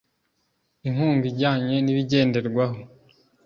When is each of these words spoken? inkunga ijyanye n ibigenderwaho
inkunga 0.87 1.25
ijyanye 1.31 1.75
n 1.81 1.87
ibigenderwaho 1.93 2.79